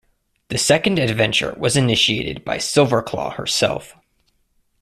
[0.47, 3.95] The second adventure was initiated by Silverclaw herself.